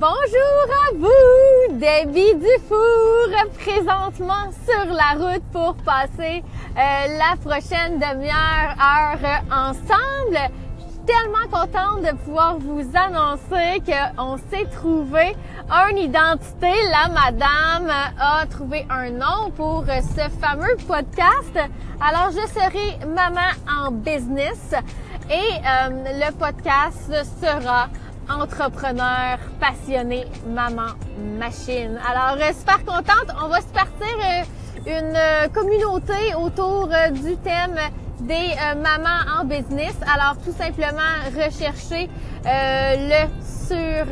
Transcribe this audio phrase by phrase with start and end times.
[0.00, 8.76] Bonjour à vous, Debbie Dufour, présentement sur la route pour passer euh, la prochaine demi-heure,
[8.80, 10.38] heure ensemble.
[10.78, 15.36] Je suis tellement contente de pouvoir vous annoncer qu'on s'est trouvé
[15.90, 16.72] une identité.
[16.90, 21.58] La madame a trouvé un nom pour ce fameux podcast.
[22.00, 24.72] Alors, je serai maman en business
[25.28, 27.12] et euh, le podcast
[27.42, 27.90] sera
[28.30, 30.94] entrepreneur passionné maman
[31.38, 31.98] machine.
[32.08, 34.42] Alors euh, super contente, on va se partir euh,
[34.86, 37.78] une euh, communauté autour du thème
[38.20, 39.94] des mamans en business.
[40.14, 41.00] Alors tout simplement
[41.34, 42.08] rechercher
[42.44, 44.06] le sur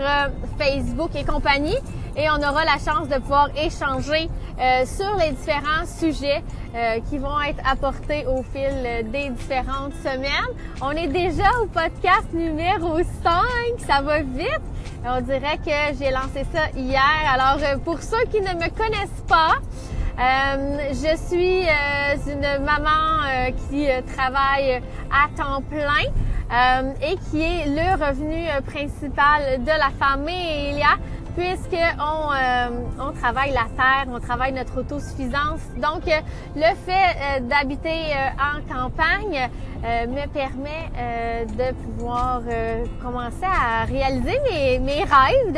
[0.58, 1.76] Facebook et compagnie
[2.16, 4.28] et on aura la chance de pouvoir échanger
[4.60, 6.42] euh, sur les différents sujets
[6.74, 10.52] euh, qui vont être apportés au fil des différentes semaines.
[10.82, 13.42] On est déjà au podcast numéro 5,
[13.86, 14.60] ça va vite.
[15.06, 17.00] On dirait que j'ai lancé ça hier.
[17.32, 19.58] Alors euh, pour ceux qui ne me connaissent pas,
[20.90, 21.62] je suis
[22.32, 23.86] une maman qui
[24.16, 26.10] travaille à temps plein
[27.00, 30.70] et qui est le revenu principal de la famille.
[30.70, 30.96] Il y a
[31.38, 35.60] puisqu'on euh, on travaille la terre, on travaille notre autosuffisance.
[35.76, 36.20] Donc, euh,
[36.56, 39.48] le fait euh, d'habiter en campagne
[39.80, 40.90] me permet
[41.56, 42.42] de pouvoir
[43.00, 45.52] commencer à réaliser mes, mes rêves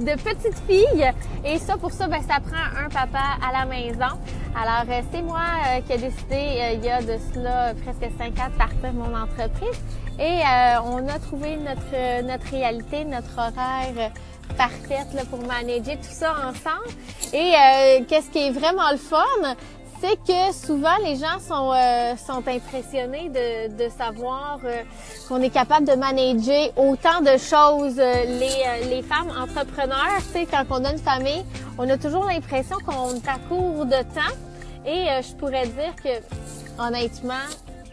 [0.00, 1.08] de, de, petite fille.
[1.44, 4.18] Et ça, pour ça, ben, ça prend un papa à la maison.
[4.60, 5.44] Alors, c'est moi
[5.86, 9.80] qui ai décidé, il y a de cela presque cinq ans, de partir mon entreprise.
[10.18, 10.40] Et
[10.84, 14.10] on a trouvé notre, notre réalité, notre horaire
[14.56, 16.94] parfaite pour manager tout ça ensemble.
[17.32, 19.56] Et euh, qu'est-ce qui est vraiment le fun,
[20.00, 22.14] c'est que souvent les gens sont, euh,
[22.46, 24.82] impressionnés de, savoir euh,
[25.28, 27.96] qu'on est capable de manager autant de choses.
[27.96, 31.44] les, femmes entrepreneurs, tu quand on a une famille,
[31.78, 34.34] on a toujours l'impression qu'on est court de temps.
[34.86, 37.46] Et je pourrais dire que honnêtement,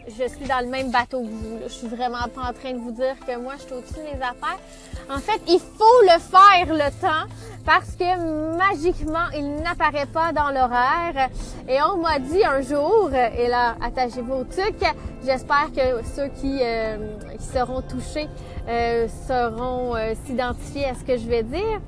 [0.08, 1.58] je suis dans le même bateau que vous.
[1.64, 4.16] Je suis vraiment pas en train de vous dire que moi, je suis au-dessus de
[4.16, 4.58] mes affaires.
[5.10, 7.32] En fait, il faut le faire le temps
[7.64, 11.28] parce que magiquement, il n'apparaît pas dans l'horaire.
[11.68, 14.76] Et on m'a dit un jour, et là, attachez-vous au truc,
[15.24, 16.96] j'espère que ceux qui, euh,
[17.38, 18.28] qui seront touchés
[18.68, 21.80] euh, seront euh, s'identifier à ce que je vais dire.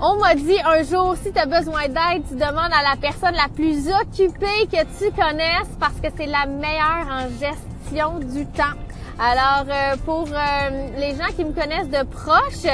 [0.00, 3.34] On m'a dit un jour, si tu as besoin d'aide, tu demandes à la personne
[3.34, 8.78] la plus occupée que tu connaisses parce que c'est la meilleure en gestion du temps.
[9.18, 12.72] Alors, euh, pour euh, les gens qui me connaissent de proche,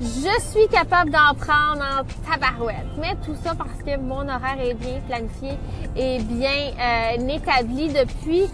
[0.00, 2.86] je suis capable d'en prendre en tabarouette.
[2.98, 5.58] Mais tout ça parce que mon horaire est bien planifié
[5.96, 8.48] et bien euh, établi depuis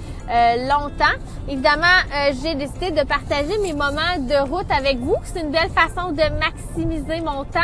[0.68, 1.04] longtemps.
[1.48, 1.86] Évidemment,
[2.42, 5.14] j'ai décidé de partager mes moments de route avec vous.
[5.22, 7.60] C'est une belle façon de maximiser mon temps.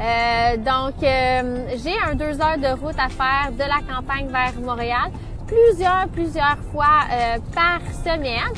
[0.00, 4.60] Euh, donc, euh, j'ai un deux heures de route à faire de la campagne vers
[4.60, 5.10] Montréal
[5.46, 8.52] plusieurs, plusieurs fois euh, par semaine.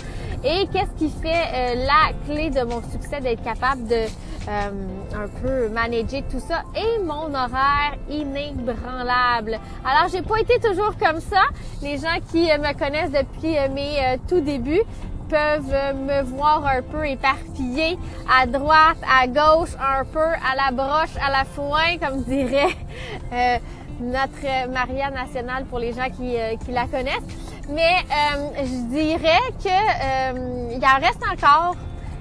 [0.44, 4.06] Et qu'est-ce qui fait la clé de mon succès d'être capable de
[4.50, 9.58] un peu manager tout ça et mon horaire inébranlable.
[9.84, 11.42] Alors j'ai pas été toujours comme ça.
[11.82, 14.82] Les gens qui me connaissent depuis mes tout débuts
[15.30, 17.96] peuvent me voir un peu éparpillée
[18.28, 22.74] à droite, à gauche, un peu à la broche, à la foin, comme dirait
[23.32, 23.58] euh,
[24.00, 27.28] notre Maria nationale pour les gens qui, euh, la connaissent.
[27.68, 31.76] Mais euh, je dirais que il en reste encore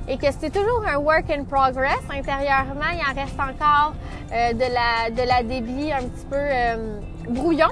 [0.09, 1.99] et que c'est toujours un work in progress.
[2.09, 3.93] Intérieurement, il en reste encore
[4.31, 7.69] de la de la débit un petit peu brouillon,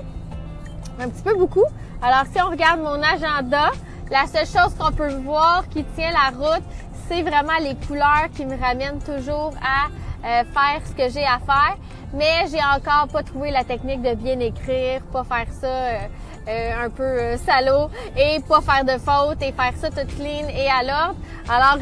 [1.00, 1.66] un petit peu beaucoup.
[2.02, 3.72] Alors si on regarde mon agenda,
[4.12, 6.64] la seule chose qu'on peut voir qui tient la route,
[7.08, 9.88] c'est vraiment les couleurs qui me ramènent toujours à
[10.26, 11.78] euh, faire ce que j'ai à faire.
[12.14, 16.08] Mais j'ai encore pas trouvé la technique de bien écrire, pas faire ça
[16.48, 20.48] euh, euh, un peu salaud et pas faire de fautes et faire ça tout clean
[20.50, 21.16] et à l'ordre.
[21.50, 21.78] Alors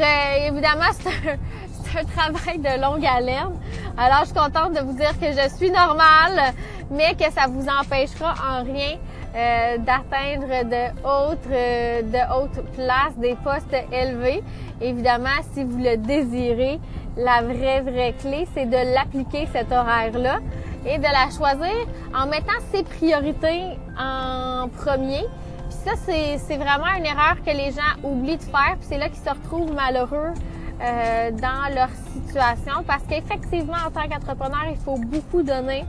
[0.46, 3.54] évidemment, c'est un, un travail de longue haleine.
[3.98, 6.54] Alors je suis contente de vous dire que je suis normale,
[6.92, 8.98] mais que ça vous empêchera en rien
[9.36, 14.42] euh, d'atteindre de hautes, euh, de hautes places, des postes élevés.
[14.80, 16.80] Évidemment, si vous le désirez,
[17.18, 20.40] la vraie, vraie clé, c'est de l'appliquer cet horaire-là
[20.86, 25.26] et de la choisir en mettant ses priorités en premier.
[25.70, 28.76] Puis ça, c'est vraiment une erreur que les gens oublient de faire.
[28.80, 30.34] Puis c'est là qu'ils se retrouvent malheureux
[30.82, 35.86] euh, dans leur situation parce qu'effectivement, en tant qu'entrepreneur, il faut beaucoup donner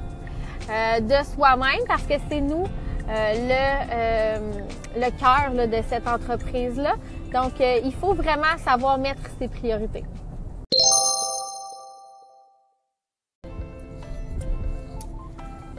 [0.71, 2.65] euh, de soi-même parce que c'est nous
[3.09, 4.53] euh, le, euh,
[4.97, 6.95] le cœur de cette entreprise-là.
[7.33, 10.05] Donc, euh, il faut vraiment savoir mettre ses priorités.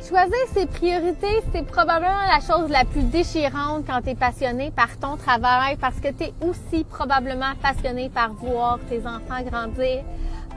[0.08, 4.96] Choisir ses priorités, c'est probablement la chose la plus déchirante quand tu es passionné par
[4.98, 10.04] ton travail parce que tu es aussi probablement passionné par voir tes enfants grandir,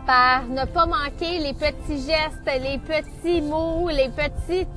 [0.07, 4.69] par ne pas manquer les petits gestes, les petits mots, les petites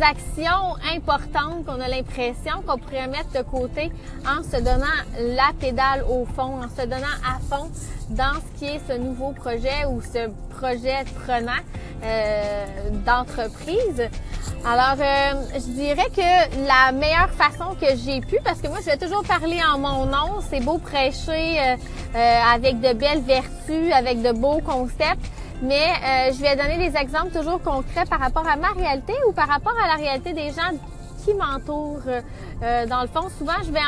[0.00, 3.92] actions importantes qu'on a l'impression qu'on pourrait mettre de côté
[4.26, 4.86] en se donnant
[5.18, 7.70] la pédale au fond, en se donnant à fond
[8.10, 11.62] dans ce qui est ce nouveau projet ou ce projet prenant
[12.04, 12.66] euh,
[13.04, 14.08] d'entreprise.
[14.64, 18.86] Alors, euh, je dirais que la meilleure façon que j'ai pu, parce que moi, je
[18.86, 24.22] vais toujours parler en mon nom, c'est beau prêcher euh, avec de belles vertus, avec
[24.22, 25.24] de beaux concepts,
[25.62, 29.48] mais je vais donner des exemples toujours concrets par rapport à ma réalité ou par
[29.48, 30.76] rapport à la réalité des gens
[31.24, 32.02] qui m'entourent.
[32.60, 33.80] dans le fond, souvent, je vais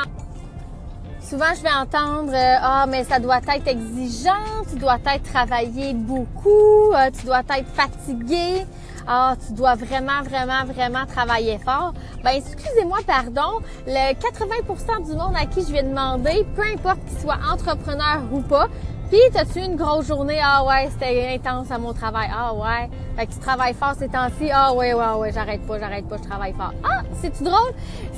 [1.29, 5.93] Souvent, je vais entendre euh, Ah, mais ça doit être exigeant, tu dois être travaillé
[5.93, 8.65] beaucoup, euh, tu dois être fatigué,
[9.07, 11.93] ah, tu dois vraiment, vraiment, vraiment travailler fort.
[12.25, 17.19] Ben, excusez-moi, pardon, le 80% du monde à qui je vais demander, peu importe qu'il
[17.19, 18.69] soit entrepreneur ou pas,
[19.11, 20.39] puis, t'as-tu une grosse journée?
[20.43, 22.29] Ah ouais, c'était intense à mon travail.
[22.33, 22.91] Ah ouais.
[23.17, 24.51] Fait que tu travailles fort ces temps-ci.
[24.53, 26.73] Ah ouais, ouais, ouais, j'arrête pas, j'arrête pas, je travaille fort.
[26.85, 27.73] Ah, c'est-tu drôle?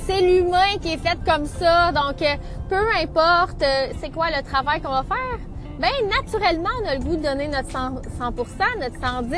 [0.05, 1.91] C'est l'humain qui est fait comme ça.
[1.91, 2.35] Donc, euh,
[2.69, 5.39] peu importe euh, c'est quoi le travail qu'on va faire,
[5.79, 9.37] ben naturellement, on a le goût de donner notre 100, 100% notre 110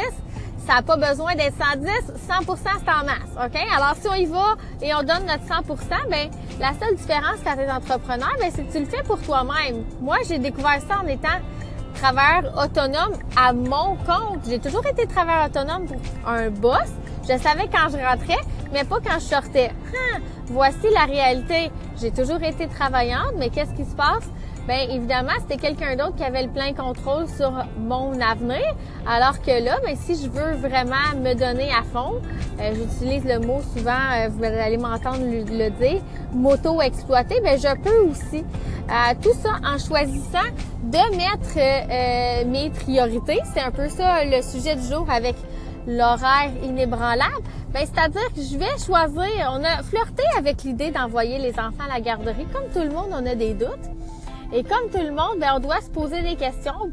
[0.65, 1.87] ça n'a pas besoin d'être 110,
[2.29, 3.59] 100% c'est en masse, OK?
[3.75, 6.29] Alors, si on y va et on donne notre 100% ben
[6.59, 9.83] la seule différence quand tu es entrepreneur, ben, c'est que tu le fais pour toi-même.
[10.01, 11.39] Moi, j'ai découvert ça en étant
[11.95, 14.39] travailleur autonome à mon compte.
[14.47, 16.89] J'ai toujours été travailleur autonome pour un boss.
[17.23, 19.71] Je savais quand je rentrais, mais pas quand je sortais.
[19.87, 21.71] Hein, voici la réalité.
[21.99, 24.29] J'ai toujours été travaillante, mais qu'est-ce qui se passe?
[24.67, 28.63] Ben évidemment, c'était quelqu'un d'autre qui avait le plein contrôle sur mon avenir.
[29.05, 32.21] Alors que là, ben, si je veux vraiment me donner à fond,
[32.61, 36.01] euh, j'utilise le mot souvent, euh, vous allez m'entendre le, dire,
[36.33, 38.45] m'auto-exploiter, ben je peux aussi.
[38.89, 40.49] Euh, tout ça en choisissant
[40.83, 43.39] de mettre mes priorités.
[43.53, 45.35] C'est un peu ça le sujet du jour avec
[45.87, 47.43] l'horaire inébranlable.
[47.73, 51.93] Ben, c'est-à-dire que je vais choisir, on a flirté avec l'idée d'envoyer les enfants à
[51.93, 52.45] la garderie.
[52.53, 53.89] Comme tout le monde, on a des doutes.
[54.55, 56.91] Et comme tout le monde, ben, on doit se poser des questions,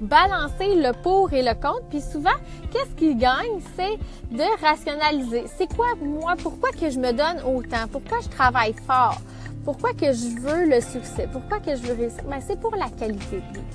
[0.00, 1.82] balancer le pour et le contre.
[1.90, 2.38] Puis souvent,
[2.70, 3.60] qu'est-ce qui gagne?
[3.74, 3.98] C'est
[4.30, 5.44] de rationaliser.
[5.58, 7.88] C'est quoi, moi, pourquoi que je me donne autant?
[7.90, 9.20] Pourquoi je travaille fort?
[9.64, 11.28] Pourquoi que je veux le succès?
[11.32, 12.22] Pourquoi que je veux réussir?
[12.28, 13.66] Ben, c'est pour la qualité de vie.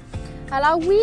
[0.50, 1.00] Alors oui,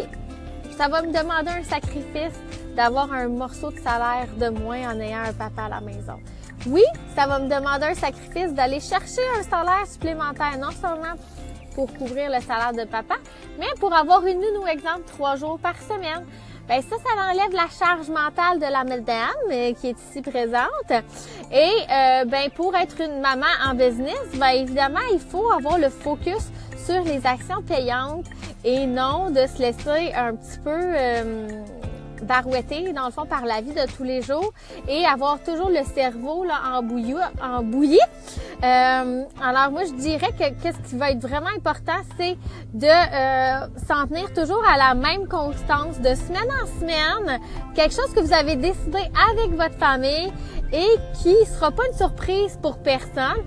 [0.78, 2.38] ça va me demander un sacrifice
[2.74, 6.18] d'avoir un morceau de salaire de moins en ayant un papa à la maison.
[6.66, 6.82] Oui,
[7.14, 11.14] ça va me demander un sacrifice d'aller chercher un salaire supplémentaire, non seulement
[11.74, 13.16] pour couvrir le salaire de papa,
[13.58, 16.24] mais pour avoir une nounou, exemple, trois jours par semaine.
[16.68, 21.04] Ben ça, ça enlève la charge mentale de la madame euh, qui est ici présente.
[21.50, 25.88] Et euh, ben pour être une maman en business, ben évidemment, il faut avoir le
[25.88, 26.50] focus
[26.86, 28.26] sur les actions payantes
[28.64, 31.48] et non de se laisser un petit peu euh,
[32.22, 34.52] barouetter dans le fond par la vie de tous les jours
[34.88, 37.14] et avoir toujours le cerveau là en bouillie.
[37.42, 37.98] En bouillie.
[38.62, 42.36] Euh, alors moi je dirais que qu'est-ce qui va être vraiment important, c'est
[42.74, 47.40] de euh, s'en tenir toujours à la même constance de semaine en semaine,
[47.74, 48.98] quelque chose que vous avez décidé
[49.30, 50.32] avec votre famille
[50.72, 53.42] et qui sera pas une surprise pour personne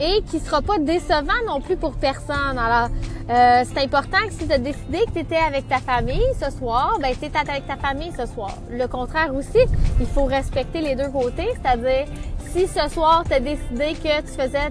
[0.00, 2.58] et qui sera pas décevant non plus pour personne.
[2.58, 2.88] Alors,
[3.30, 6.50] euh, c'est important que si tu as décidé que tu étais avec ta famille ce
[6.50, 8.56] soir, ben tu es avec ta famille ce soir.
[8.70, 9.60] Le contraire aussi,
[9.98, 12.06] il faut respecter les deux côtés, c'est-à-dire
[12.52, 14.70] si ce soir tu décidé que tu faisais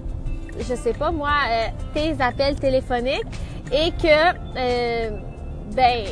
[0.58, 3.26] je sais pas moi euh, tes appels téléphoniques
[3.72, 5.10] et que euh,
[5.74, 6.04] ben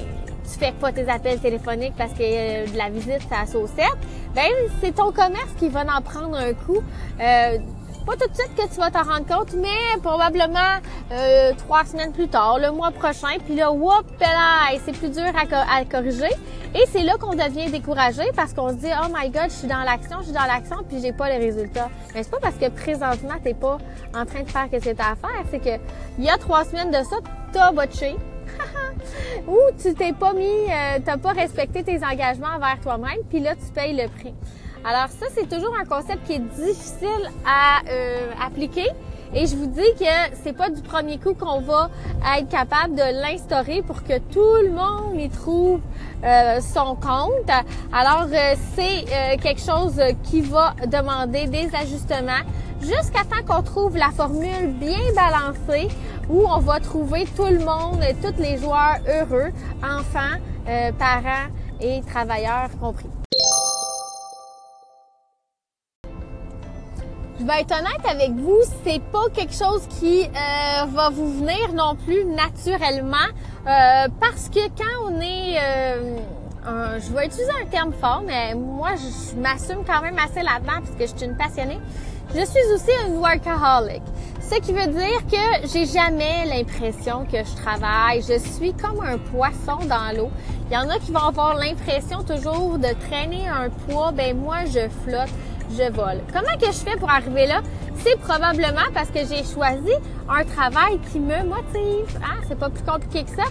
[0.45, 3.87] tu fais pas tes appels téléphoniques parce que euh, la visite c'est à saucette,
[4.35, 6.83] ben c'est ton commerce qui va en prendre un coup.
[8.05, 10.81] Pas tout de suite que tu vas t'en rendre compte, mais probablement
[11.13, 13.39] euh, trois semaines plus tard, le mois prochain.
[13.45, 16.31] Puis là, whoop, là, c'est plus dur à, corriger.
[16.75, 19.69] Et c'est là qu'on devient découragé parce qu'on se dit, oh my God, je suis
[19.69, 21.91] dans l'action, je suis dans l'action, puis j'ai pas les résultats.
[22.15, 23.79] Mais c'est pas parce que présentement t'es pas
[24.15, 25.81] en train de faire que c'est à faire, c'est que
[26.19, 27.17] il y a trois semaines de ça,
[27.53, 28.17] t'as botché.
[29.47, 33.55] ou tu t'es pas mis, euh, t'as pas respecté tes engagements envers toi-même, puis là
[33.55, 34.35] tu payes le prix.
[34.85, 38.89] Alors ça, c'est toujours un concept qui est difficile à euh, appliquer.
[39.35, 41.89] Et je vous dis que c'est pas du premier coup qu'on va
[42.37, 45.81] être capable de l'instaurer pour que tout le monde y trouve
[46.25, 47.49] euh, son compte.
[47.93, 52.43] Alors euh, c'est quelque chose qui va demander des ajustements
[52.81, 55.89] jusqu'à temps qu'on trouve la formule bien balancée
[56.29, 59.51] où on va trouver tout le monde, tous les joueurs heureux,
[59.83, 60.37] enfants,
[60.99, 61.49] parents
[61.81, 63.22] et travailleurs compris.
[67.43, 71.73] Je vais être honnête avec vous, c'est pas quelque chose qui euh, va vous venir
[71.75, 73.17] non plus naturellement
[73.67, 78.91] euh, parce que quand on est euh, je vais utiliser un terme fort, mais moi
[78.95, 81.81] je, m'assume quand même assez là-dedans parce que je suis une passionnée.
[82.33, 84.03] Je suis aussi une workaholic.
[84.41, 88.23] Ce qui veut dire que j'ai jamais l'impression que je travaille.
[88.23, 90.31] Je suis comme un poisson dans l'eau.
[90.71, 94.13] Il y en a qui vont avoir l'impression toujours de traîner un poids.
[94.13, 95.29] Ben moi, je flotte
[95.77, 96.21] je vole.
[96.33, 97.61] Comment que je fais pour arriver là?
[97.97, 99.93] C'est probablement parce que j'ai choisi
[100.29, 102.19] un travail qui me motive.
[102.23, 103.49] Ah, c'est pas plus compliqué que ça.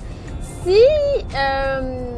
[0.63, 0.77] Si
[1.35, 2.11] euh,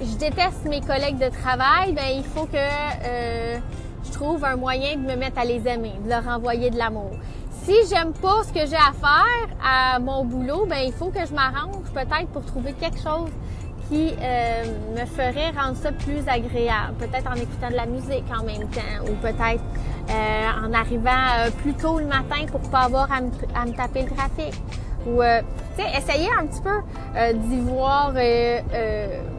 [0.00, 3.58] je déteste mes collègues de travail, ben il faut que euh,
[4.04, 7.12] je trouve un moyen de me mettre à les aimer, de leur envoyer de l'amour.
[7.62, 11.24] Si j'aime pas ce que j'ai à faire à mon boulot, ben il faut que
[11.26, 13.30] je m'arrange peut-être pour trouver quelque chose
[13.88, 14.64] qui euh,
[14.94, 16.94] me ferait rendre ça plus agréable.
[16.98, 19.62] Peut-être en écoutant de la musique en même temps ou peut-être
[20.10, 24.10] euh, en arrivant euh, plus tôt le matin pour pas avoir à me, taper le
[24.10, 24.60] trafic.
[25.06, 28.12] Ou, tu sais, essayez un petit peu d'y voir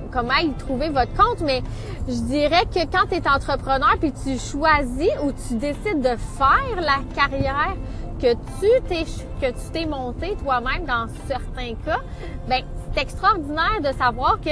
[0.09, 1.61] comment y trouver votre compte, mais
[2.07, 6.75] je dirais que quand tu es entrepreneur puis tu choisis ou tu décides de faire
[6.77, 7.75] la carrière
[8.19, 9.05] que tu t'es
[9.39, 11.99] que tu t'es monté toi-même dans certains cas,
[12.47, 14.49] ben c'est extraordinaire de savoir que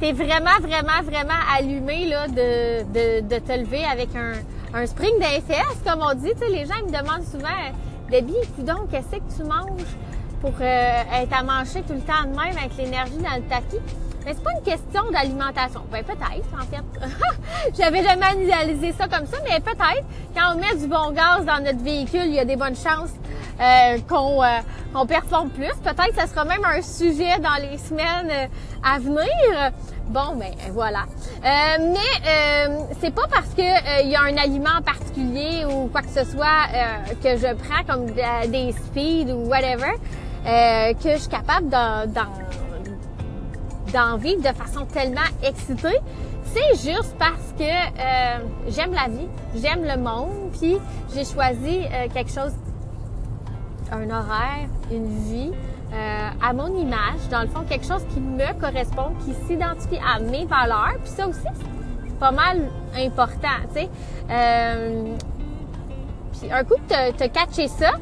[0.00, 4.32] tu es vraiment, vraiment, vraiment allumé là, de, de, de te lever avec un,
[4.78, 6.32] un spring d'FS, comme on dit.
[6.50, 7.48] Les gens me demandent souvent,
[8.10, 9.82] Debbie, donc, qu'est-ce que tu manges
[10.40, 13.80] pour euh, être à manger tout le temps de même avec l'énergie dans le tapis?
[14.24, 15.82] Mais c'est pas une question d'alimentation.
[15.92, 16.82] Ben peut-être, en fait.
[17.78, 20.06] J'avais jamais analysé ça comme ça, mais peut-être.
[20.34, 23.12] Quand on met du bon gaz dans notre véhicule, il y a des bonnes chances
[23.60, 25.72] euh, qu'on euh, performe plus.
[25.82, 28.46] Peut-être que ce sera même un sujet dans les semaines euh,
[28.82, 29.72] à venir.
[30.06, 31.04] Bon, ben voilà.
[31.44, 36.02] Euh, mais euh, c'est pas parce que il y a un aliment particulier ou quoi
[36.02, 36.68] que ce soit
[37.22, 38.06] que je prends comme
[38.50, 39.92] des speed ou whatever
[40.44, 41.68] que je suis capable
[43.92, 45.98] d'en vivre de façon tellement excitée.
[46.44, 47.72] C'est juste parce que
[48.68, 50.76] j'aime la vie, j'aime le monde, puis
[51.14, 51.80] j'ai choisi
[52.12, 52.52] quelque chose
[53.92, 55.52] un horaire, une vie
[55.92, 60.18] euh, à mon image, dans le fond, quelque chose qui me correspond, qui s'identifie à
[60.18, 60.96] mes valeurs.
[61.02, 63.88] Puis ça aussi, c'est pas mal important, tu sais.
[64.30, 65.14] Euh,
[66.32, 67.92] puis un coup t'as catché ça,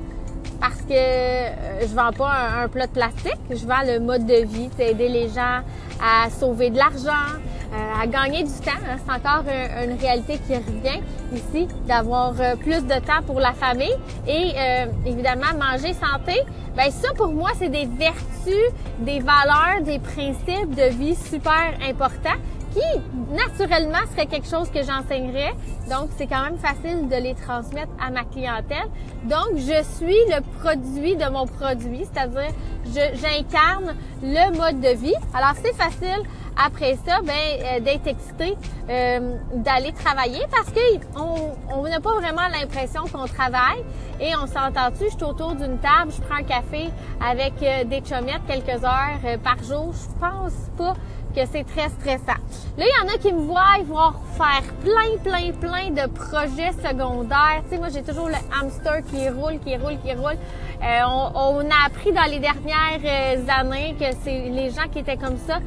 [0.59, 4.45] parce que euh, je vends pas un, plat de plastique, je vends le mode de
[4.47, 5.61] vie, aider les gens
[6.03, 7.39] à sauver de l'argent,
[7.73, 8.73] euh, à gagner du temps.
[8.89, 8.97] Hein.
[9.05, 9.45] C'est encore
[9.85, 11.01] une réalité qui revient
[11.33, 13.95] ici, d'avoir euh, plus de temps pour la famille
[14.27, 16.41] et euh, évidemment manger santé.
[16.77, 22.39] Ben ça pour moi c'est des vertus, des valeurs, des principes de vie super importants
[22.73, 25.55] qui naturellement serait quelque chose que j'enseignerais.
[25.91, 28.89] Donc c'est quand même facile de les transmettre à ma clientèle.
[29.25, 32.53] Donc je suis le produit de mon produit, c'est-à-dire
[32.87, 35.15] j'incarne le mode de vie.
[35.35, 36.23] Alors c'est facile
[36.57, 38.57] après ça, ben euh, d'être excité
[38.91, 43.83] euh, d'aller travailler parce qu'on on n'a pas vraiment l'impression qu'on travaille
[44.21, 46.91] et on s'entend-tu, je suis autour d'une table, je prends un café
[47.25, 49.93] avec euh, des chommettes quelques heures par jour.
[49.93, 50.95] Je pense pas
[51.33, 52.39] que c'est très stressant.
[52.79, 56.09] Là, il y en a qui me voient, ils vont faire plein, plein, plein de
[56.11, 57.63] projets secondaires.
[57.65, 60.37] Tu sais, moi, j'ai toujours le hamster qui roule, qui roule, qui roule.
[60.83, 65.39] on, on, a appris dans les dernières années que c'est les gens qui étaient comme
[65.47, 65.59] ça,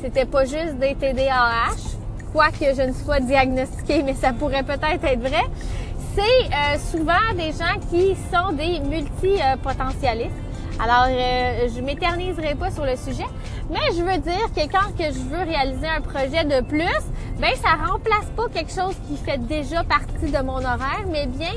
[0.00, 1.96] c'était pas juste des TDAH,
[2.32, 5.44] quoique je ne sois diagnostiquée, mais ça pourrait peut-être être vrai.
[6.14, 10.30] C'est euh, souvent des gens qui sont des multipotentialistes.
[10.80, 13.26] Alors, euh, je m'éterniserai pas sur le sujet,
[13.70, 17.04] mais je veux dire que quand que je veux réaliser un projet de plus,
[17.38, 21.52] ben ça remplace pas quelque chose qui fait déjà partie de mon horaire, mais bien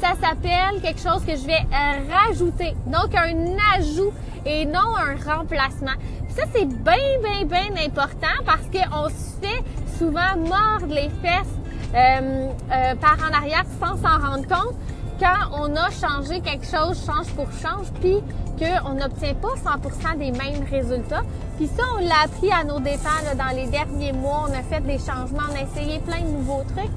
[0.00, 2.74] ça s'appelle quelque chose que je vais euh, rajouter.
[2.86, 4.12] Donc un ajout
[4.46, 5.92] et non un remplacement.
[6.30, 9.62] Ça, c'est bien, bien, bien important parce qu'on se fait
[9.98, 11.54] souvent mordre les fesses
[11.94, 14.74] euh, euh, par en arrière sans s'en rendre compte
[15.18, 18.22] quand on a changé quelque chose, change pour change, puis
[18.60, 21.22] qu'on n'obtient pas 100% des mêmes résultats.
[21.56, 24.46] Puis ça, on l'a appris à nos dépens dans les derniers mois.
[24.48, 26.92] On a fait des changements, on a essayé plein de nouveaux trucs.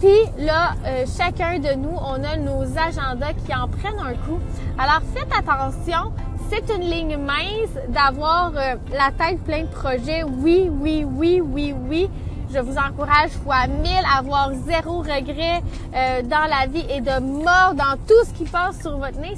[0.00, 4.38] Puis là, euh, chacun de nous, on a nos agendas qui en prennent un coup.
[4.78, 6.12] Alors faites attention
[6.50, 10.24] c'est une ligne mince d'avoir euh, la tête pleine de projets.
[10.24, 12.10] Oui, oui, oui, oui, oui.
[12.52, 15.62] Je vous encourage fois mille à avoir zéro regret
[15.94, 19.36] euh, dans la vie et de mort dans tout ce qui passe sur votre nez,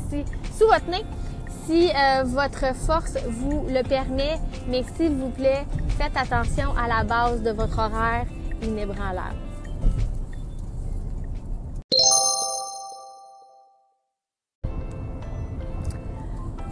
[0.58, 1.04] sous votre nez,
[1.66, 4.38] si euh, votre force vous le permet,
[4.68, 5.64] mais s'il vous plaît,
[5.98, 8.26] faites attention à la base de votre horaire
[8.62, 9.36] inébranlable.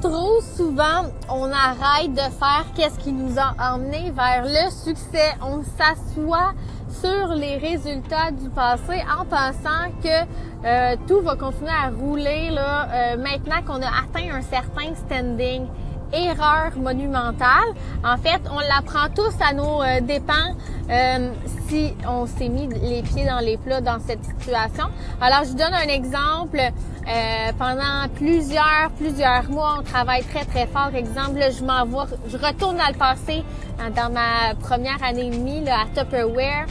[0.01, 5.35] Trop souvent, on arrête de faire qu'est-ce qui nous a emmené vers le succès.
[5.43, 6.55] On s'assoit
[7.01, 13.17] sur les résultats du passé en pensant que euh, tout va continuer à rouler euh,
[13.17, 15.67] maintenant qu'on a atteint un certain standing.
[16.13, 17.75] Erreur monumentale.
[18.05, 20.55] En fait, on l'apprend tous à nos euh, dépens
[21.69, 24.87] si on s'est mis les pieds dans les plats dans cette situation.
[25.21, 26.59] Alors, je vous donne un exemple.
[27.59, 30.91] pendant plusieurs, plusieurs mois, on travaille très, très fort.
[30.95, 31.87] Exemple, je m'en
[32.27, 33.45] je retourne dans le passé,
[33.95, 36.67] dans ma première année et demie là, à Tupperware.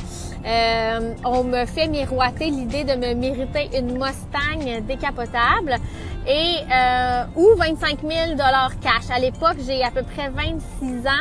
[0.45, 5.75] Euh, on me fait miroiter l'idée de me mériter une Mustang décapotable
[6.27, 9.09] et euh, ou 25 000 dollars cash.
[9.09, 11.11] À l'époque, j'ai à peu près 26 ans.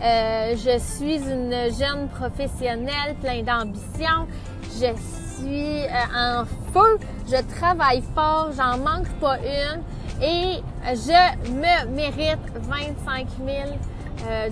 [0.00, 4.26] Euh, je suis une jeune professionnelle plein d'ambition.
[4.74, 4.94] Je
[5.36, 5.82] suis
[6.16, 6.98] en feu.
[7.26, 8.50] Je travaille fort.
[8.56, 9.82] J'en manque pas une.
[10.22, 13.68] Et je me mérite 25 000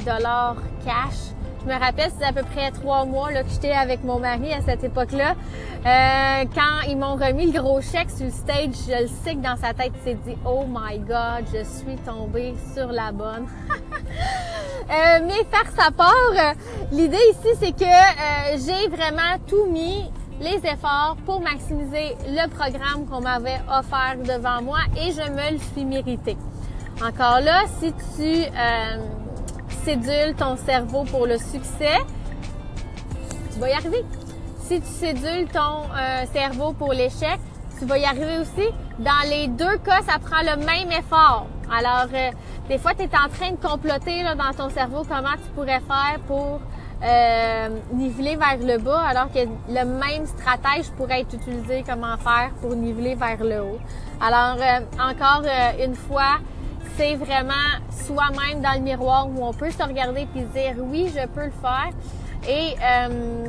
[0.04, 1.35] dollars cash
[1.66, 4.60] je me rappelle, c'était à peu près trois mois que j'étais avec mon mari à
[4.60, 5.34] cette époque-là.
[5.84, 9.40] Euh, quand ils m'ont remis le gros chèque sur le stage, je le sais que
[9.40, 13.48] dans sa tête, il s'est dit «Oh my God, je suis tombée sur la bonne.
[13.70, 16.54] euh, mais faire sa part,
[16.92, 20.08] l'idée ici, c'est que euh, j'ai vraiment tout mis
[20.40, 25.58] les efforts pour maximiser le programme qu'on m'avait offert devant moi et je me le
[25.58, 26.36] suis mérité.
[27.02, 28.46] Encore là, si tu...
[29.86, 31.98] Sédules ton cerveau pour le succès,
[33.52, 34.04] tu vas y arriver.
[34.58, 37.38] Si tu sédules ton euh, cerveau pour l'échec,
[37.78, 38.68] tu vas y arriver aussi.
[38.98, 41.46] Dans les deux cas, ça prend le même effort.
[41.72, 42.32] Alors, euh,
[42.68, 46.18] des fois, tu es en train de comploter dans ton cerveau comment tu pourrais faire
[46.26, 46.60] pour
[47.04, 52.50] euh, niveler vers le bas, alors que le même stratège pourrait être utilisé comment faire
[52.60, 53.78] pour niveler vers le haut.
[54.20, 54.56] Alors,
[54.98, 55.44] encore
[55.78, 56.38] une fois,
[56.96, 57.54] c'est vraiment
[57.90, 61.50] soi-même dans le miroir où on peut se regarder puis dire oui, je peux le
[61.50, 61.90] faire.
[62.48, 63.44] Et euh,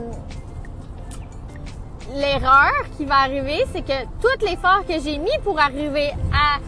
[2.14, 6.60] l'erreur qui va arriver, c'est que tout l'effort que j'ai mis pour arriver à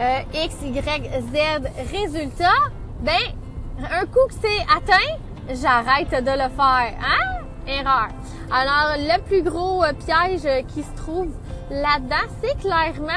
[0.00, 3.14] euh, X, Y, Z résultat, ben,
[3.78, 6.94] un coup que c'est atteint, j'arrête de le faire.
[7.00, 7.44] Hein?
[7.66, 8.08] Erreur.
[8.50, 11.28] Alors, le plus gros euh, piège qui se trouve
[11.70, 13.12] là-dedans, c'est clairement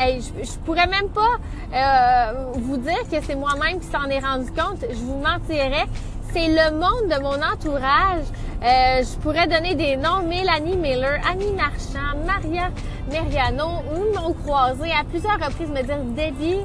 [0.00, 1.36] Je, je, pourrais même pas
[1.74, 4.84] euh, vous dire que c'est moi-même qui s'en est rendu compte.
[4.88, 5.86] Je vous mentirais.
[6.32, 8.24] C'est le monde de mon entourage.
[8.62, 10.22] Euh, je pourrais donner des noms.
[10.22, 12.70] Mélanie Miller, Annie Marchand, Maria
[13.10, 16.64] Meriano, ou m'ont croisé à plusieurs reprises me dire Debbie,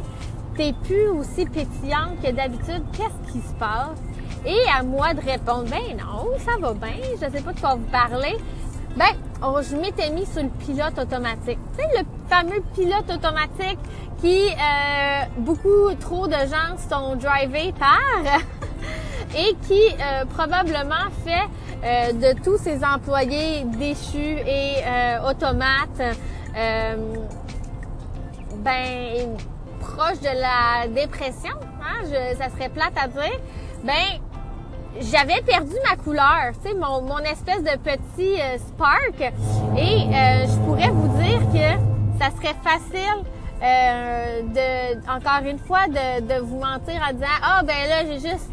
[0.55, 2.83] t'es plus aussi pétillante que d'habitude.
[2.93, 3.99] Qu'est-ce qui se passe?
[4.45, 7.75] Et à moi de répondre, ben non, ça va bien, je sais pas de quoi
[7.75, 8.37] vous parlez.
[8.95, 9.07] Ben,
[9.61, 11.59] je m'étais mis sur le pilote automatique.
[11.77, 13.79] Tu sais, le fameux pilote automatique
[14.19, 17.99] qui, euh, beaucoup trop de gens sont drivés par
[19.37, 21.47] et qui euh, probablement fait
[21.83, 24.75] euh, de tous ces employés déchus et
[25.27, 26.01] automates,
[28.57, 29.37] ben,
[29.79, 33.39] proche de la dépression, hein, je, ça serait plate à dire,
[33.83, 34.19] ben,
[34.99, 39.19] j'avais perdu ma couleur, tu sais, mon, mon espèce de petit euh, spark.
[39.77, 43.23] Et euh, je pourrais vous dire que ça serait facile
[43.63, 48.29] euh, de, encore une fois, de, de, vous mentir en disant ah ben là j'ai
[48.29, 48.51] juste,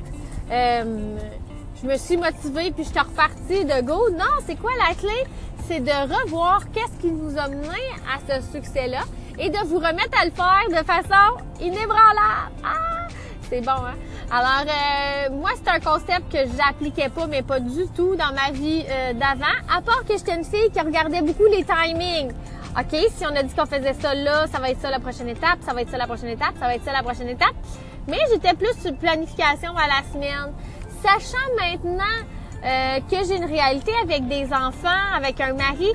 [1.83, 4.11] je me suis motivée puis je suis repartie de go.
[4.11, 5.25] Non, c'est quoi la clé?
[5.67, 9.03] C'est de revoir qu'est-ce qui vous a mené à ce succès-là
[9.39, 12.53] et de vous remettre à le faire de façon inébranlable.
[12.65, 13.09] Ah,
[13.49, 13.95] c'est bon, hein?
[14.31, 18.51] Alors, euh, moi, c'est un concept que j'appliquais pas, mais pas du tout dans ma
[18.51, 22.33] vie euh, d'avant, à part que j'étais une fille qui regardait beaucoup les timings.
[22.79, 25.29] OK, si on a dit qu'on faisait ça là, ça va être ça la prochaine
[25.29, 27.55] étape, ça va être ça la prochaine étape, ça va être ça la prochaine étape.
[28.09, 30.55] Mais j'étais plus sur planification à la semaine.
[31.03, 32.05] Sachant maintenant
[32.65, 35.93] euh, que j'ai une réalité avec des enfants, avec un mari,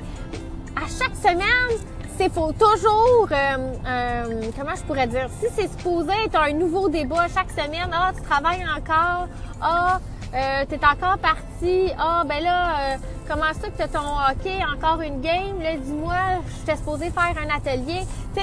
[0.76, 1.78] à chaque semaine,
[2.16, 6.88] c'est faut toujours, euh, euh, comment je pourrais dire, si c'est supposé être un nouveau
[6.88, 9.26] débat chaque semaine, ah, tu travailles encore,
[9.60, 9.98] ah,
[10.30, 15.60] t'es encore parti, ah, ben là, comment ça que t'as ton hockey, encore une game,
[15.62, 16.14] là, dis-moi,
[16.60, 18.00] je t'ai supposé faire un atelier.
[18.34, 18.42] Tu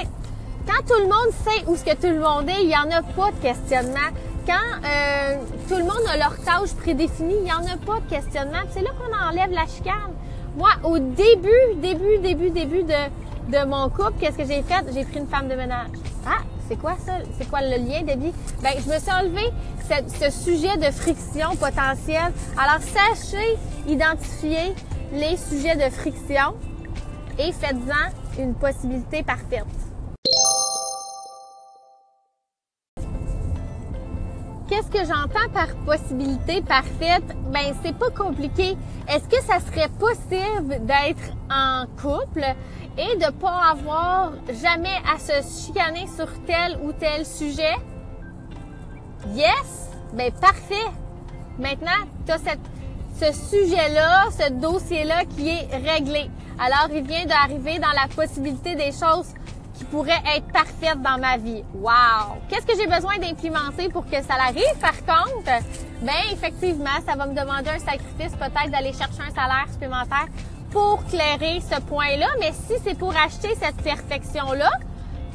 [0.66, 2.90] quand tout le monde sait où ce que tout le monde est, il y en
[2.90, 4.10] a pas de questionnement.
[4.44, 5.36] Quand euh,
[5.68, 8.62] tout le monde a leur tâche prédéfinie, il y en a pas de questionnement.
[8.70, 10.12] C'est là qu'on enlève la chicane.
[10.56, 12.94] Moi, au début, début, début, début de
[13.48, 14.84] de mon couple, qu'est-ce que j'ai fait?
[14.92, 15.90] J'ai pris une femme de ménage.
[16.26, 17.12] Ah, c'est quoi ça?
[17.38, 18.32] C'est quoi le lien, Debbie?
[18.60, 19.52] Ben, je me suis enlevé
[19.88, 22.32] ce, sujet de friction potentielle.
[22.56, 24.74] Alors, sachez identifier
[25.12, 26.54] les sujets de friction
[27.38, 29.64] et faites-en une possibilité parfaite.
[34.76, 37.24] qu'est-ce que j'entends par possibilité parfaite?
[37.52, 38.76] Ben, c'est pas compliqué.
[39.08, 42.44] Est-ce que ça serait possible d'être en couple
[42.98, 47.74] et de pas avoir jamais à se chicaner sur tel ou tel sujet?
[49.34, 49.90] Yes!
[50.12, 50.74] Ben, parfait!
[51.58, 52.60] Maintenant, tu as cette,
[53.18, 56.30] ce sujet-là, ce dossier-là qui est réglé.
[56.58, 59.32] Alors, il vient d'arriver dans la possibilité des choses
[59.74, 61.62] qui pourraient être parfaites dans ma vie.
[61.74, 62.38] Wow!
[62.48, 65.50] Qu'est-ce que j'ai besoin d'implémenter pour que ça arrive, par contre?
[66.00, 70.26] Ben, effectivement, ça va me demander un sacrifice, peut-être d'aller chercher un salaire supplémentaire
[70.70, 72.28] pour clairer ce point-là.
[72.38, 74.70] Mais si c'est pour acheter cette perfection-là,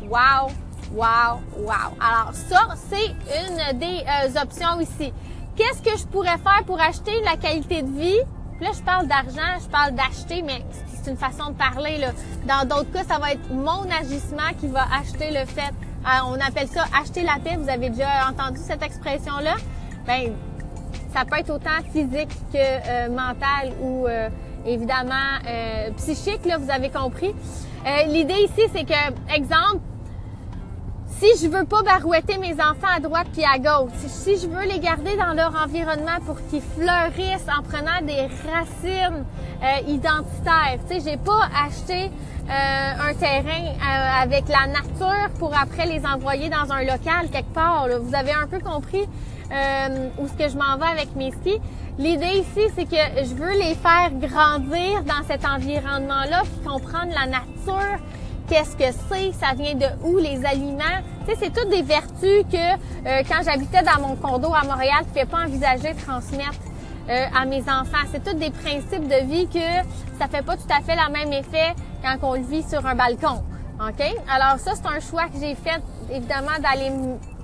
[0.10, 0.52] wow!
[0.94, 1.96] Wow, wow.
[2.02, 5.14] Alors ça, c'est une des euh, options ici.
[5.56, 8.20] Qu'est-ce que je pourrais faire pour acheter la qualité de vie?
[8.60, 12.00] là, je parle d'argent, je parle d'acheter, mais c'est une façon de parler.
[12.46, 15.72] Dans d'autres cas, ça va être mon agissement qui va acheter le fait.
[15.72, 17.58] Euh, on appelle ça acheter la paix.
[17.58, 19.56] Vous avez déjà entendu cette expression-là?
[20.06, 20.34] Ben,
[21.12, 24.08] ça peut être autant physique que euh, mental ou
[24.66, 25.40] évidemment
[25.98, 27.34] psychique, là, vous avez compris.
[28.06, 29.82] L'idée ici, c'est que, exemple,
[31.22, 34.66] si je veux pas barouetter mes enfants à droite puis à gauche, si je veux
[34.66, 39.24] les garder dans leur environnement pour qu'ils fleurissent en prenant des racines
[39.62, 45.56] euh, identitaires, tu sais, j'ai pas acheté euh, un terrain euh, avec la nature pour
[45.56, 47.88] après les envoyer dans un local quelque part.
[48.02, 49.08] Vous avez un peu compris
[50.18, 51.60] où ce que je m'en vais avec mes skis.
[52.00, 57.28] L'idée ici, c'est que je veux les faire grandir dans cet environnement-là, puis comprendre la
[57.28, 58.00] nature
[58.52, 61.00] qu'est-ce que c'est, ça vient de où, les aliments.
[61.26, 62.74] Tu sais, c'est toutes des vertus que
[63.08, 66.60] euh, quand j'habitais dans mon condo à Montréal, je ne pouvais pas envisager de transmettre
[67.10, 68.06] euh, à mes enfants.
[68.12, 69.88] C'est tous des principes de vie que
[70.20, 72.96] ça fait pas tout à fait le même effet quand on le vit sur un
[72.96, 73.42] balcon.
[74.30, 76.92] Alors ça, c'est un choix que j'ai fait, évidemment, d'aller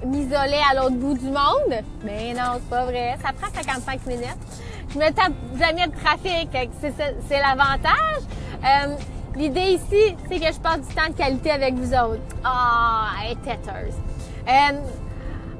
[0.05, 1.83] m'isoler à l'autre bout du monde.
[2.03, 3.17] Mais non, c'est pas vrai.
[3.23, 4.37] Ça prend 55 minutes.
[4.89, 6.49] Je me tape jamais de trafic.
[6.79, 8.23] C'est l'avantage.
[8.63, 8.95] Euh,
[9.37, 12.21] L'idée ici, c'est que je passe du temps de qualité avec vous autres.
[12.43, 13.93] Ah, oh, têteuse.
[14.47, 14.79] Euh,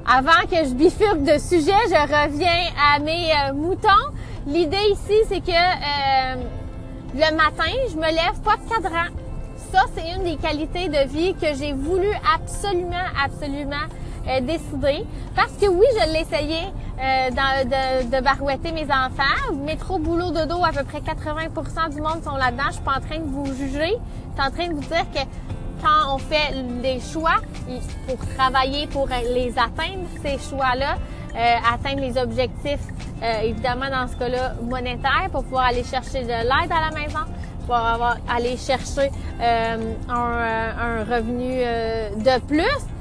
[0.04, 3.88] avant que je bifurque de sujet, je reviens à mes euh, moutons.
[4.48, 6.42] L'idée ici, c'est que euh,
[7.14, 9.14] le matin, je me lève pas de cadran.
[9.70, 13.86] Ça, c'est une des qualités de vie que j'ai voulu absolument, absolument
[14.28, 15.04] euh, décider.
[15.34, 16.24] Parce que oui, je l'ai
[17.00, 19.54] euh, de, barouetter mes enfants.
[19.64, 22.64] Métro, boulot, dodo, à peu près 80% du monde sont là-dedans.
[22.68, 23.92] Je suis pas en train de vous juger.
[23.92, 25.20] Je suis en train de vous dire que
[25.80, 27.36] quand on fait des choix
[28.08, 30.96] pour travailler, pour les atteindre, ces choix-là,
[31.36, 32.80] euh, atteindre les objectifs,
[33.22, 37.20] euh, évidemment dans ce cas-là, monétaires, pour pouvoir aller chercher de l'aide à la maison,
[37.66, 39.10] pour avoir, aller chercher
[39.40, 41.60] un, revenu
[42.16, 42.97] de plus.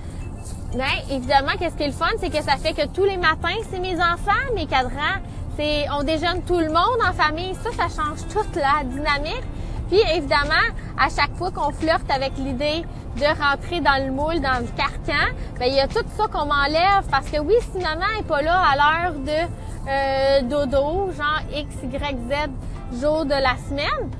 [0.74, 3.56] Ben, évidemment, qu'est-ce qui est le fun, c'est que ça fait que tous les matins,
[3.72, 5.22] c'est mes enfants, mes cadrans,
[5.56, 7.56] c'est on déjeune tout le monde en famille.
[7.56, 9.44] Ça, ça change toute la dynamique.
[9.90, 10.68] Puis évidemment,
[11.00, 12.84] à chaque fois qu'on flirte avec l'idée
[13.16, 16.46] de rentrer dans le moule, dans le carcan, ben il y a tout ça qu'on
[16.46, 21.42] m'enlève parce que oui, si maman est pas là à l'heure de euh, dodo, genre
[21.56, 24.12] X, Y, Z jour de la semaine,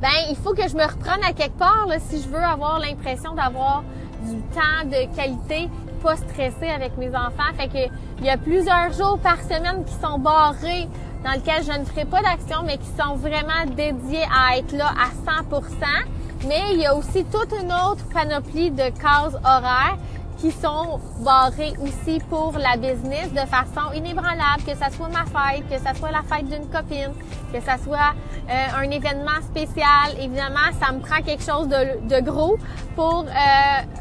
[0.00, 2.80] ben il faut que je me reprenne à quelque part là, si je veux avoir
[2.80, 3.84] l'impression d'avoir
[4.22, 5.68] du temps de qualité,
[6.02, 7.52] pas stressé avec mes enfants.
[7.56, 10.88] Fait que il y a plusieurs jours par semaine qui sont barrés
[11.24, 14.90] dans lesquels je ne ferai pas d'action, mais qui sont vraiment dédiés à être là
[14.90, 15.60] à 100%
[16.48, 19.98] Mais il y a aussi toute une autre panoplie de cases horaires
[20.42, 25.62] qui sont barrés aussi pour la business de façon inébranlable, que ça soit ma fête,
[25.70, 27.12] que ça soit la fête d'une copine,
[27.52, 28.12] que ça soit
[28.50, 30.10] euh, un événement spécial.
[30.18, 32.58] Évidemment, ça me prend quelque chose de, gros
[32.96, 33.28] pour euh,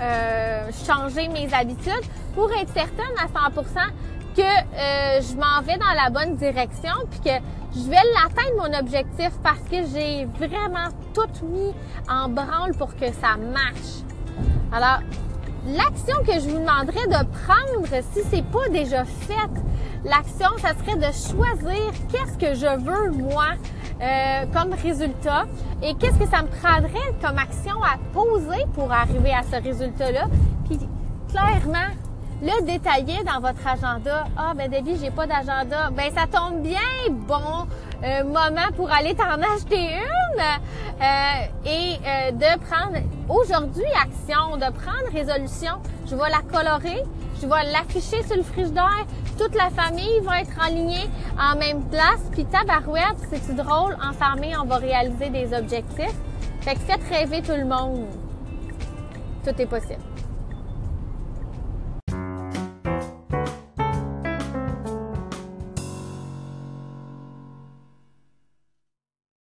[0.02, 3.62] euh, changer mes habitudes, pour être certaine à 100%
[4.36, 7.38] que je m'en vais dans la bonne direction, puis que
[7.76, 11.74] je vais l'atteindre mon objectif parce que j'ai vraiment tout mis
[12.10, 14.02] en branle pour que ça marche.
[14.72, 15.02] Alors,
[15.68, 19.50] L'action que je vous demanderais de prendre, si c'est pas déjà fait,
[20.04, 23.50] l'action, ça serait de choisir qu'est-ce que je veux moi
[24.02, 25.46] euh, comme résultat
[25.84, 30.26] et qu'est-ce que ça me prendrait comme action à poser pour arriver à ce résultat-là.
[30.68, 30.80] Puis
[31.30, 31.94] clairement,
[32.42, 34.24] le détailler dans votre agenda.
[34.36, 35.92] Ah ben Debbie, j'ai pas d'agenda.
[35.92, 36.80] Ben ça tombe bien.
[37.12, 37.68] Bon,
[38.04, 42.98] euh, moment pour aller t'en acheter une euh, et euh, de prendre
[43.30, 45.74] aujourd'hui action, de prendre résolution.
[46.06, 47.04] Je vais la colorer,
[47.42, 49.06] je vais l'afficher sur le frigidaire.
[49.38, 52.22] Toute la famille va être alignée en même place.
[52.32, 56.16] Puis tabarouette, c'est drôle, en famille, on va réaliser des objectifs.
[56.62, 58.06] Fait que faites rêver tout le monde.
[59.44, 60.11] Tout est possible.